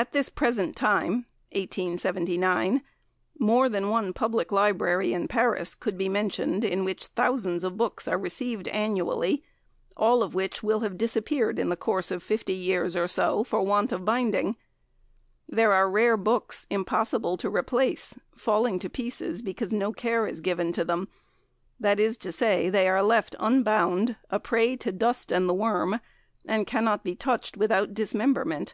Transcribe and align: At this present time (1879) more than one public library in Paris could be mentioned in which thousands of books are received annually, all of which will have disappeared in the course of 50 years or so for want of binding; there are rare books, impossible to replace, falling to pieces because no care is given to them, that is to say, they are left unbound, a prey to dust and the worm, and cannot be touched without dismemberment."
At 0.00 0.12
this 0.12 0.30
present 0.30 0.76
time 0.76 1.26
(1879) 1.52 2.80
more 3.38 3.68
than 3.68 3.90
one 3.90 4.14
public 4.14 4.50
library 4.50 5.12
in 5.12 5.28
Paris 5.28 5.74
could 5.74 5.98
be 5.98 6.08
mentioned 6.08 6.64
in 6.64 6.86
which 6.86 7.08
thousands 7.08 7.64
of 7.64 7.76
books 7.76 8.08
are 8.08 8.16
received 8.16 8.66
annually, 8.68 9.44
all 9.98 10.22
of 10.22 10.34
which 10.34 10.62
will 10.62 10.80
have 10.80 10.96
disappeared 10.96 11.58
in 11.58 11.68
the 11.68 11.76
course 11.76 12.10
of 12.10 12.22
50 12.22 12.54
years 12.54 12.96
or 12.96 13.06
so 13.06 13.44
for 13.44 13.60
want 13.60 13.92
of 13.92 14.06
binding; 14.06 14.56
there 15.46 15.74
are 15.74 15.90
rare 15.90 16.16
books, 16.16 16.66
impossible 16.70 17.36
to 17.36 17.50
replace, 17.50 18.18
falling 18.34 18.78
to 18.78 18.88
pieces 18.88 19.42
because 19.42 19.70
no 19.70 19.92
care 19.92 20.26
is 20.26 20.40
given 20.40 20.72
to 20.72 20.82
them, 20.82 21.08
that 21.78 22.00
is 22.00 22.16
to 22.16 22.32
say, 22.32 22.70
they 22.70 22.88
are 22.88 23.02
left 23.02 23.36
unbound, 23.38 24.16
a 24.30 24.40
prey 24.40 24.76
to 24.76 24.92
dust 24.92 25.30
and 25.30 25.46
the 25.46 25.52
worm, 25.52 26.00
and 26.46 26.66
cannot 26.66 27.04
be 27.04 27.14
touched 27.14 27.58
without 27.58 27.92
dismemberment." 27.92 28.72